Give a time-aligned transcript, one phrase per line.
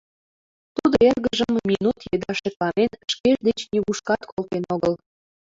[0.75, 4.93] Тудо эргыжым минут еда шекланен, шкеж деч нигушкат колтен огыл: